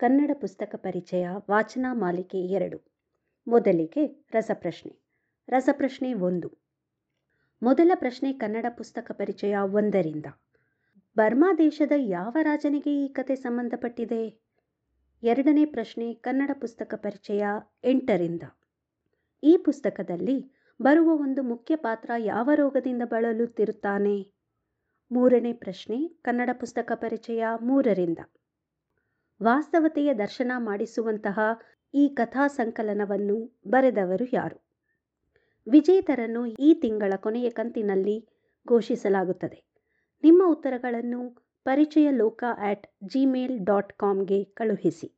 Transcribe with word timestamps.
ಕನ್ನಡ 0.00 0.30
ಪುಸ್ತಕ 0.40 0.74
ಪರಿಚಯ, 0.74 1.28
ವಾಚನ 1.50 1.86
ಮಾಲಿಕೆ 1.92 2.38
ಎರಡು. 2.38 2.92
ಮೊದಲಿಗೆ 3.48 4.26
ರಸಪ್ರಶ್ನೆ. 4.32 4.96
ರಸಪ್ರಶ್ನೆ 5.48 6.14
ಒಂದು. 6.14 6.58
ಮೊದಲ 7.62 7.92
ಪ್ರಶ್ನೆ 7.94 8.32
ಕನ್ನಡ 8.32 8.66
ಪುಸ್ತಕ 8.76 9.10
ಪರಿಚಯ 9.10 9.56
ಒಂದರಿಂದ. 9.56 10.26
ಬರ್ಮಾ 11.16 11.52
ದೇಶದ 11.52 11.92
ಯಾವ 11.96 12.36
ರಾಜನಿಗೆ 12.42 13.04
ಈ 13.04 13.08
ಕತೆ 13.08 13.34
ಸಂಬಂಧಪಟ್ಟಿದೆ? 13.34 14.40
ಎರಡನೇ 15.22 15.64
ಪ್ರಶ್ನೆ 15.64 16.14
ಕನ್ನಡ 16.14 16.50
ಪುಸ್ತಕ 16.60 16.94
ಪರಿಚಯ 16.96 17.44
ಎಂಟರಿಂದ. 17.84 18.42
ಈ 19.42 19.56
ಪುಸ್ತಕದಲ್ಲಿ 19.64 20.52
ಬರುವ 20.82 21.14
ಒಂದು 21.14 21.42
ಮುಖ್ಯ 21.42 21.76
ಪಾತ್ರ 21.76 22.10
ಯಾವ 22.18 22.50
ರೋಗದಿಂದ 22.54 23.02
ಬಳಲುತ್ತಿರುತ್ತಾನೆ? 23.04 24.32
ಮೂರನೇ 25.12 25.52
ಪ್ರಶ್ನೆ 25.52 26.08
ಕನ್ನಡ 26.08 26.50
ಪುಸ್ತಕ 26.52 26.92
ಪರಿಚಯ 26.94 27.44
ಮೂರರಿಂದ. 27.60 28.18
ವಾಸ್ತವತೆಯ 29.42 30.14
ದರ್ಶನ 30.14 30.52
ಮಾಡಿಸುವಂತಹ 30.58 31.38
ಈ 31.94 32.08
ಕಥಾ 32.08 32.46
ಸಂಕಲನವನ್ನು 32.46 33.60
ಬರೆದವರು 33.68 34.26
ಯಾರು? 34.32 34.64
ವಿಜೇತರನ್ನು 35.70 36.46
ಈ 36.46 36.74
ತಿಂಗಳ 36.74 37.12
ಕೊನೆಯ 37.16 37.50
ಕಂತಿನಲ್ಲಿ 37.50 38.28
ಘೋಷಿಸಲಾಗುತ್ತದೆ. 38.68 39.64
ನಿಮ್ಮ 40.24 40.42
ಉತ್ತರಗಳನ್ನು 40.46 41.20
ಪರಿಚಯ 41.64 42.10
ಲೋಕ 42.10 42.44
ಆಟ್ 42.58 42.86
ಜಿಮೇಲ್ 43.04 43.64
ಡಾಟ್ 43.64 43.92
ಕಾಮ್ಗೆ 43.92 44.44
ಕಳುಹಿಸಿ. 44.44 45.12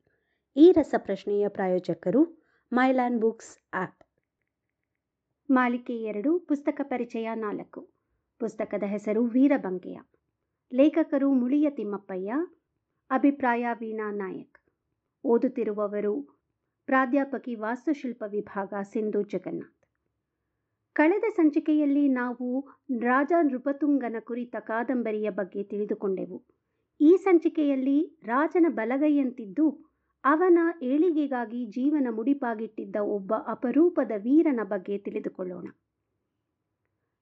ಈ 0.55 0.71
ರಸಪ್ರಶ್ನೆಯ 0.71 1.47
ಪ್ರಾಯೋಜಕರು 1.47 2.43
ಮೈಲ್ಯಾನ್ 2.73 3.21
ಬುಕ್ಸ್ 3.21 3.57
ಆ್ಯಪ್. 3.73 4.03
ಮಾಲಿಕೆ 5.49 5.93
ಎರಡು, 5.93 6.39
ಪುಸ್ತಕ 6.39 6.81
ಪರಿಚಯ 6.83 7.29
ನಾಲ್ಕು. 7.35 7.89
ಪುಸ್ತಕದ 8.39 8.83
ಹೆಸರು 8.83 9.25
ವೀರಬಂಕೆಯ 9.25 9.99
ಲೇಖಕರು 10.73 11.33
ಮುಳಿಯ 11.33 11.69
ತಿಮ್ಮಪ್ಪಯ್ಯ 11.69 12.33
ಅಭಿಪ್ರಾಯ 13.09 13.67
ವೀಣಾ 13.73 14.11
ನಾಯಕ್. 14.11 14.57
ಓದುತ್ತಿರುವವರು, 15.23 16.21
ಪ್ರಾಧ್ಯಾಪಕಿ 16.85 17.55
ವಾಸ್ತುಶಿಲ್ಪ 17.55 18.23
ವಿಭಾಗ 18.27 18.73
ಸಿಂಧು 18.83 19.21
ಜಗನ್ನಾಥ್. 19.21 19.87
ಕಳೆದ 20.93 21.23
ಸಂಚಿಕೆಯಲ್ಲಿ 21.35 22.09
ನಾವು 22.09 22.67
ರಾಜ 22.99 23.31
ನೃಪತುಂಗನ 23.41 24.15
ಕುರಿತ 24.19 24.55
ಕಾದಂಬರಿಯ 24.59 25.29
ಬಗ್ಗೆ 25.29 25.63
ತಿಳಿದುಕೊಂಡೆವು. 25.63 26.45
ಈ 27.01 27.17
ಸಂಚಿಕೆಯಲ್ಲಿ 27.23 28.19
ರಾಜನ 28.23 28.65
ಬಲಗೈಯಂತಿದ್ದು, 28.69 29.93
ಅವನ 30.23 30.59
ಏಳಿಗೆಗಾಗಿ 30.81 31.65
ಜೀವನ 31.65 32.07
ಮುಡಿಪಾಗಿಟ್ಟಿದ್ದ 32.11 32.95
ಒಬ್ಬ 32.95 33.33
ಅಪರೂಪದ 33.47 34.11
ವೀರನ 34.17 34.59
ಬಗ್ಗೆ 34.63 34.97
ತಿಳಿದುಕೊಳ್ಳೋಣ. 34.97 35.67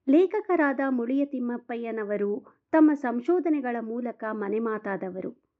ಲೇಖಕರಾದ 0.09 0.79
ಮುಳಿಯ 0.89 1.25
ತಿಮ್ಮಪ್ಪಯ್ಯನವರು 1.25 2.45
ತಮ್ಮ 2.71 2.93
ಸಂಶೋಧನೆಗಳ 2.93 3.75
ಮೂಲಕ 3.79 4.23
ಮನೆಮಾತಾದವರು. 4.31 5.50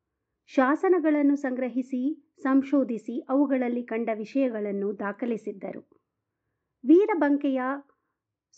ಶಾಸನಗಳನ್ನು 0.55 1.35
ಸಂಗ್ರಹಿಸಿ, 1.35 2.31
ಸಂಶೋಧಿಸಿ 2.43 3.19
ಅವುಗಳಲ್ಲಿ 3.29 3.83
ಕಂಡ 3.83 4.09
ವಿಷಯಗಳನ್ನು 4.13 4.99
ದಾಖಲಿಸಿದ್ದರು. 4.99 5.81
ವೀರಬಂಕೆಯ 6.83 7.61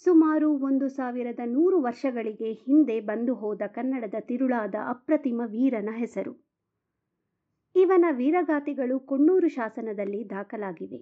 ಸುಮಾರು 0.06 0.52
ಒಂದು 0.52 0.88
ಸಾವಿರದ 0.90 1.40
ನೂರು 1.46 1.82
ವರ್ಷಗಳಿಗೆ 1.82 2.54
ಹಿಂದೆ 2.54 3.00
ಬಂದು 3.00 3.34
ಹೋದ 3.34 3.62
ಕನ್ನಡದ 3.68 4.14
ತಿರುಳಾದ 4.20 4.76
ಅಪ್ರತಿಮ 4.88 5.42
ವೀರನ 5.46 5.90
ಹೆಸರು. 5.96 6.34
ಇವನ 7.76 8.06
ವೀರಗಾಥೆಗಳು 8.12 9.00
ಕೊಣ್ಣೂರು 9.00 9.48
ಶಾಸನದಲ್ಲಿ 9.48 10.30
ದಾಖಲಾಗಿವೆ. 10.30 10.98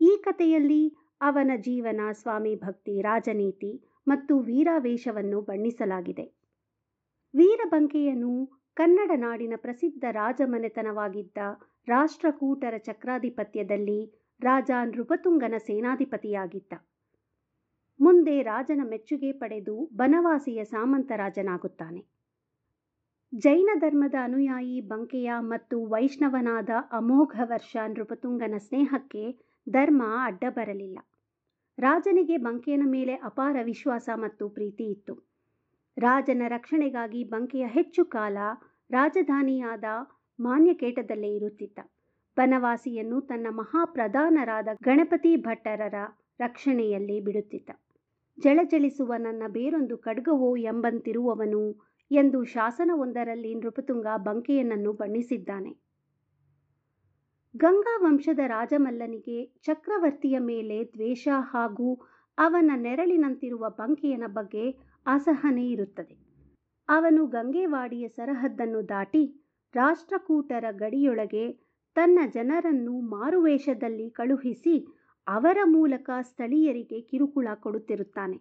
ಈ 0.00 0.22
ಕಥೆಯಲ್ಲಿ 0.24 0.96
ಅವನ 1.20 1.50
ಜೀವನ, 1.56 2.00
ಸ್ವಾಮಿ 2.12 2.54
ಭಕ್ತಿ, 2.54 3.02
ರಾಜನೀತಿ 3.02 4.02
ಮತ್ತು 4.06 4.38
ವೀರಾವೇಶವನ್ನು 4.38 5.40
ಬಣ್ಣಿಸಲಾಗಿದೆ. 5.40 6.26
ವೀರಬಂಕೆಯನು 7.34 8.57
ಕನ್ನಡ 8.78 9.10
ನಾಡಿನ 9.14 9.52
ಪ್ರಸಿದ್ಧ 9.56 10.04
ರಾಜಮನೆತನವಾಗಿದ್ದ 10.10 11.38
ರಾಷ್ಟ್ರಕೂಟರ 11.88 12.74
ಚಕ್ರಾಧಿಪತ್ಯದಲ್ಲಿ 12.78 14.00
ರಾಜ 14.42 14.70
ನೃಪತುಂಗನ 14.84 15.54
ಸೇನಾಧಿಪತಿಯಾಗಿದ್ದ. 15.58 16.72
ಮುಂದೆ 18.00 18.42
ರಾಜನ 18.42 18.80
ಮೆಚ್ಚುಗೆ 18.84 19.32
ಪಡೆದು 19.32 19.84
ಬನವಾಸಿಯ 19.96 20.64
ಸಾಮಂತ 20.64 21.12
ರಾಜನಾಗುತ್ತಾನೆ 21.16 22.02
ಜೈನ 23.34 23.70
ಧರ್ಮದ 23.74 24.14
ಅನುಯಾಯಿ 24.22 24.80
ಬಂಕೆಯ 24.80 25.30
ಮತ್ತು 25.38 25.86
ವೈಷ್ಣವನಾದ 25.86 26.70
ಅಮೋಘ 26.92 27.40
ವರ್ಷ 27.44 27.76
ನೃಪತುಂಗನ 27.88 28.54
ಸ್ನೇಹಕ್ಕೆ 28.58 29.24
ಧರ್ಮ 29.68 30.02
ಅಡ್ಡ 30.24 30.44
ಬರಲಿಲ್ಲ 30.48 30.98
ರಾಜನಿಗೆ 31.78 32.36
ಬಂಕೆಯನ 32.36 32.82
ಮೇಲೆ 32.86 33.14
ಅಪಾರ 33.14 33.56
ವಿಶ್ವಾಸ 33.62 34.08
ಮತ್ತು 34.14 34.48
ಪ್ರೀತಿ 34.48 34.84
ಇತ್ತು. 34.84 35.14
ರಾಜನ 35.96 36.42
ರಕ್ಷಣೆಗಾಗಿ 36.48 37.24
ಬಂಕೆಯ 37.24 37.66
ಹೆಚ್ಚು 37.66 38.04
ಕಾಲ 38.04 38.38
ರಾಜಧಾನಿಯಾದ 38.90 39.84
ಮಾನ್ಯಕೇಟದಲ್ಲೇ 40.40 41.34
ಇರುತ್ತಿದ್ದ. 41.34 41.78
ಬನವಾಸಿಯನ್ನು 42.36 43.20
ತನ್ನ 43.20 43.46
ಮಹಾಪ್ರಧಾನರಾದ 43.50 44.68
ಗಣಪತಿ 44.84 45.36
ಭಟ್ಟರರ 45.36 45.94
ರಕ್ಷಣೆಯಲ್ಲಿ 46.40 47.20
ಬಿಡುತ್ತಿದ್ದ. 47.20 47.70
ಜಳಜಳಿಸುವ 48.40 49.14
ನನ್ನ 49.18 49.42
ಬೇರೊಂದು 49.48 49.98
ಖಡ್ಗವೋ 49.98 50.56
ಎಂಬಂತಿರುವವನು 50.56 51.72
ಎಂದು 52.10 52.44
ಶಾಸನವೊಂದರಲ್ಲಿ 52.44 53.54
ನೃಪತುಂಗ 53.54 54.06
ಬಂಕೆಯನನ್ನು 54.16 54.92
ಬಣ್ಣಿಸಿದ್ದಾನೆ. 54.92 55.70
ಗಂಗಾ 57.56 57.98
ವಂಶದ 58.00 58.38
ರಾಜಮಲ್ಲನಿಗೆ 58.46 59.44
ಚಕ್ರವರ್ತಿಯ 59.62 60.38
ಮೇಲೆ 60.38 60.84
ದ್ವೇಷ 60.84 61.28
ಹಾಗೂ 61.32 61.94
ಅವನ 62.38 62.70
ನೆರಳಿನಂತಿರುವ 62.76 63.70
ಬಂಕೆಯನ 63.70 64.24
ಬಗ್ಗೆ 64.26 64.70
ಅಸಹನೆ 65.06 65.68
ಇರುತ್ತದೆ. 65.68 66.27
ಅವನು 66.88 67.26
ಗಂಗೆವಾಡಿಯ 67.26 68.08
ಸರಹದ್ದನ್ನು 68.08 68.88
ದಾಟಿ 68.88 69.22
ರಾಷ್ಟ್ರಕೂಟರ 69.74 70.64
ಗಡಿಯೊಳಗೆ 70.70 71.44
ತನ್ನ 71.96 72.18
ಜನರನ್ನು 72.34 73.00
ಮಾರುವೇಷದಲ್ಲಿ 73.00 74.10
ಕಳುಹಿಸಿ 74.10 74.74
ಅವರ 75.26 75.58
ಮೂಲಕ 75.64 76.10
ಸ್ಥಳೀಯರಿಗೆ 76.20 77.00
ಕಿರುಕುಳ 77.00 77.48
ಕೊಡುತ್ತಿರುತ್ತಾನೆ. 77.54 78.38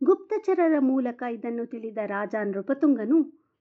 ಗುಪ್ತಚರರ 0.00 0.76
ಮೂಲಕ 0.80 1.22
ಇದನ್ನು 1.32 1.66
ತಿಳಿದ 1.66 1.98
ರಾಜ 2.06 2.34
ನೃಪತುಂಗನು 2.44 3.18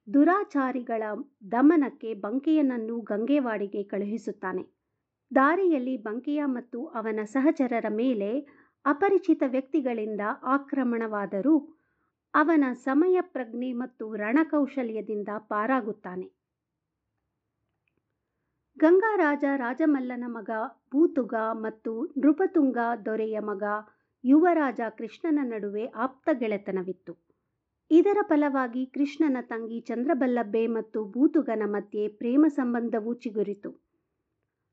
ದುರಾಚಾರಿಗಳ 0.08 1.04
ದಮನಕ್ಕೆ 1.52 2.14
ಬಂಕೆಯನನ್ನು 2.14 3.02
ಗಂಗೆವಾಡಿಗೆ 3.02 3.84
ಕಳುಹಿಸುತ್ತಾನೆ. 3.84 4.64
ದಾರಿಯಲ್ಲಿ 5.32 5.98
ಬಂಕೆಯ 5.98 6.42
ಮತ್ತು 6.46 6.86
ಅವನ 6.86 7.20
ಸಹಚರರ 7.26 7.86
ಮೇಲೆ 7.90 8.30
ಅಪರಿಚಿತ 8.86 9.44
ವ್ಯಕ್ತಿಗಳಿಂದ 9.48 10.22
ಆಕ್ರಮಣವಾದರೂ 10.44 11.56
ಅವನ 12.34 12.64
ಸಮಯ 12.74 13.18
ಪ್ರಜ್ಞೆ 13.22 13.74
ಮತ್ತು 13.74 14.16
ರಣಕೌಶಲ್ಯದಿಂದ 14.16 15.30
ಪಾರಾಗುತ್ತಾನೆ. 15.38 16.28
ಗಂಗಾರಾಜ 18.78 19.44
ರಾಜಮಲ್ಲನ 19.56 20.24
ಮಗ 20.28 20.50
ಭೂತುಗ 20.92 21.34
ಮತ್ತು 21.54 22.12
ನೃಪತುಂಗ 22.18 22.78
ದೊರೆಯ 23.06 23.40
ಮಗ 23.40 23.64
ಯುವರಾಜ 24.24 24.80
ಕೃಷ್ಣನ 24.98 25.40
ನಡುವೆ 25.44 25.86
ಆಪ್ತ 25.86 26.30
ಗೆಳೆತನವಿತ್ತು. 26.34 27.14
ಇದರ 27.92 28.18
ಫಲವಾಗಿ 28.22 28.86
ಕೃಷ್ಣನ 28.86 29.38
ತಂಗಿ 29.42 29.80
ಚಂದ್ರಬಲ್ಲಬ್ಬೆ 29.80 30.68
ಮತ್ತು 30.68 31.06
ಭೂತುಗನ 31.06 31.62
ಮಧ್ಯೆ 31.66 32.08
ಪ್ರೇಮ 32.08 32.46
ಸಂಬಂಧವೂ 32.50 33.14
ಚಿಗುರಿತು. 33.14 33.72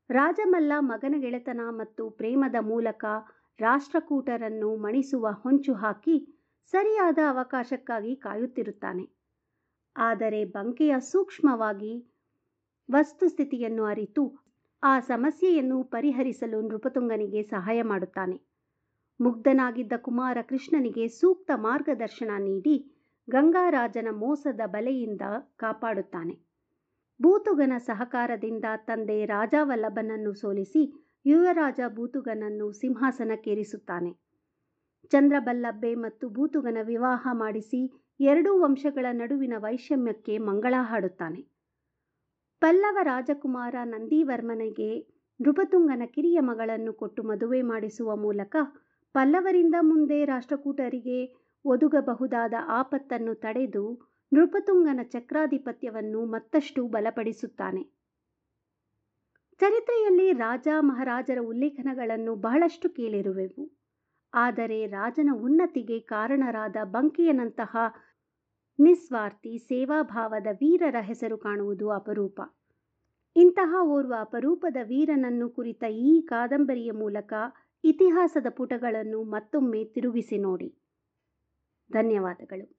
ರಾಜಮಲ್ಲ 0.09 0.73
ಮಗನ 0.79 1.15
ಗೆಳೆತನ 1.17 1.61
ಮತ್ತು 1.71 2.09
ಪ್ರೇಮದ 2.09 2.55
ಮೂಲಕ 2.61 3.05
ರಾಷ್ಟ್ರಕೂಟರನ್ನು 3.59 4.75
ಮಣಿಸುವ 4.77 5.27
ಹೊಂಚು 5.31 5.73
ಹಾಕಿ 5.73 6.38
ಸರಿಯಾದ 6.65 7.17
ಅವಕಾಶಕ್ಕಾಗಿ 7.29 8.15
ಕಾಯುತ್ತಿರುತ್ತಾನೆ. 8.15 9.05
ಆದರೆ 9.95 10.45
ಬಂಕೆಯ 10.45 10.95
ಸೂಕ್ಷ್ಮವಾಗಿ 10.99 11.93
ವಸ್ತುಸ್ಥಿತಿಯನ್ನು 12.91 13.85
ಅರಿತು 13.85 14.23
ಆ 14.83 14.99
ಸಮಸ್ಯೆಯನ್ನು 14.99 15.83
ಪರಿಹರಿಸಲು 15.83 16.61
ನೃಪತುಂಗನಿಗೆ 16.61 17.43
ಸಹಾಯ 17.43 17.81
ಮಾಡುತ್ತಾನೆ. 17.81 18.37
ಮುಗ್ಧನಾಗಿದ್ದ 19.19 19.93
ಕುಮಾರ 19.97 20.37
ಕೃಷ್ಣನಿಗೆ 20.41 21.07
ಸೂಕ್ತ 21.07 21.51
ಮಾರ್ಗದರ್ಶನ 21.55 22.31
ನೀಡಿ 22.37 22.75
ಗಂಗಾರಾಜನ 23.29 24.07
ಮೋಸದ 24.11 24.61
ಬಲೆಯಿಂದ 24.65 25.21
ಕಾಪಾಡುತ್ತಾನೆ. 25.55 26.33
ಭೂತುಗನ 27.21 27.73
ಸಹಕಾರದಿಂದ 27.77 28.65
ತಂದೆ 28.77 29.25
ರಾಜಾವಲ್ಲಭನನ್ನು 29.25 30.33
ಸೋಲಿಸಿ 30.33 30.83
ಯುವರಾಜ 31.25 31.79
ಬೂತುಗನನ್ನು 31.87 32.71
ಸಿಂಹಾಸನಕ್ಕೇರಿಸುತ್ತಾನೆ. 32.71 34.11
ಚಂದ್ರಬಲ್ಲಬ್ಬೆ 35.07 35.95
ಮತ್ತು 35.95 36.29
ಭೂತುಗನ 36.29 36.77
ವಿವಾಹ 36.83 37.27
ಮಾಡಿಸಿ 37.31 37.93
ಎರಡೂ 38.19 38.61
ವಂಶಗಳ 38.61 39.05
ನಡುವಿನ 39.11 39.53
ವೈಷಮ್ಯಕ್ಕೆ 39.57 40.37
ಮಂಗಳ 40.37 40.73
ಹಾಡುತ್ತಾನೆ. 40.79 41.41
ಪಲ್ಲವ 42.59 42.97
ರಾಜಕುಮಾರ 43.01 43.75
ನಂದಿವರ್ಮನಿಗೆ 43.83 44.99
ನೃಪತುಂಗನ 45.41 46.01
ಕಿರಿಯ 46.05 46.39
ಮಗಳನ್ನು 46.39 46.93
ಕೊಟ್ಟು 46.93 47.23
ಮದುವೆ 47.23 47.61
ಮಾಡಿಸುವ 47.61 48.15
ಮೂಲಕ 48.15 48.55
ಪಲ್ಲವರಿಂದ 49.13 49.75
ಮುಂದೆ 49.81 50.25
ರಾಷ್ಟ್ರಕೂಟರಿಗೆ 50.25 51.35
ಒದುಗಬಹುದಾದ 51.65 52.53
ಆಪತ್ತನ್ನು 52.67 53.35
ತಡೆದು 53.35 54.09
ನೃಪತುಂಗನ 54.33 54.99
ಚಕ್ರಾಧಿಪತ್ಯವನ್ನು 55.03 56.25
ಮತ್ತಷ್ಟು 56.25 56.87
ಬಲಪಡಿಸುತ್ತಾನೆ. 56.87 57.83
ಚರಿತ್ರೆಯಲ್ಲಿ 59.61 60.33
ರಾಜ 60.33 60.67
ಮಹಾರಾಜರ 60.79 61.37
ಉಲ್ಲೇಖನಗಳನ್ನು 61.41 62.35
ಬಹಳಷ್ಟು 62.35 62.89
ಕೇಳಿರುವೆವು. 62.89 63.78
ಆದರೆ 64.33 64.87
ರಾಜನ 64.87 65.29
ಉನ್ನತಿಗೆ 65.33 65.99
ಕಾರಣರಾದ 65.99 66.75
ಬಂಕಿಯನಂತಹ 66.83 67.77
ನಿಸ್ವಾರ್ಥಿ 68.79 69.57
ಸೇವಾಭಾವದ 69.57 70.47
ವೀರರ 70.51 70.95
ಹೆಸರು 70.99 71.37
ಕಾಣುವುದು 71.37 71.89
ಅಪರೂಪ. 71.89 72.41
ಇಂತಹ 73.35 73.75
ಓರ್ವ 73.83 74.13
ಅಪರೂಪದ 74.19 74.77
ವೀರನನ್ನು 74.83 75.49
ಕುರಿತ 75.49 75.83
ಈ 75.89 76.21
ಕಾದಂಬರಿಯ 76.21 76.91
ಮೂಲಕ 76.91 77.33
ಇತಿಹಾಸದ 77.83 78.45
ಪುಟಗಳನ್ನು 78.49 79.23
ಮತ್ತೊಮ್ಮೆ 79.23 79.83
ತಿರುಗಿಸಿ 79.83 80.37
ನೋಡಿ. 80.37 80.79
ಧನ್ಯವಾದಗಳು. 81.91 82.78